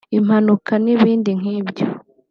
impanuka 0.17 0.73
n’ibindi 0.83 1.31
nk’ibyo 1.39 1.85